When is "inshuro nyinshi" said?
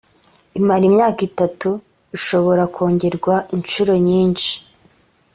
3.55-4.51